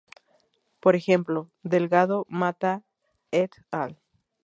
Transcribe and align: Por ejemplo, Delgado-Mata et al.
Por 0.79 0.95
ejemplo, 0.95 1.51
Delgado-Mata 1.61 2.81
et 3.29 3.51
al. 3.69 3.99